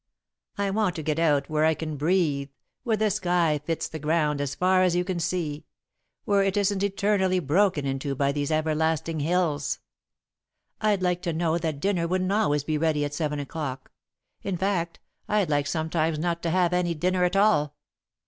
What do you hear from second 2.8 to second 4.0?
where the sky fits the